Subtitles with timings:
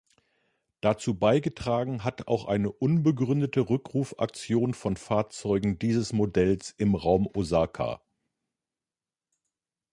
[0.81, 8.01] Dazu beigetragen hat auch eine unbegründete Rückrufaktion von Fahrzeugen dieses Modells im Raum Osaka.